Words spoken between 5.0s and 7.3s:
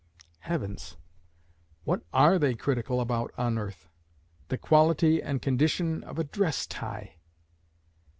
and condition of a dress tie!